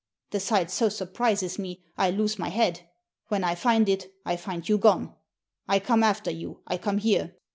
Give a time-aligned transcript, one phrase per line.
[0.31, 2.89] The sight so surprises me, I lose my head.
[3.27, 5.13] When I find it, I find you gone.
[5.67, 6.61] I come after you.
[6.65, 7.35] I come here.